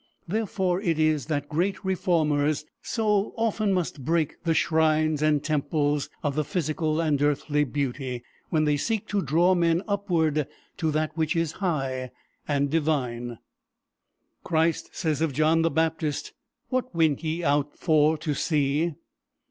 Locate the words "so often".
2.81-3.71